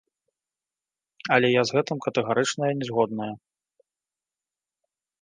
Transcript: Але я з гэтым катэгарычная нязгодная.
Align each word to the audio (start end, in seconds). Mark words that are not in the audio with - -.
Але 1.35 1.47
я 1.51 1.61
з 1.71 1.77
гэтым 1.77 1.97
катэгарычная 2.07 2.71
нязгодная. 2.81 3.31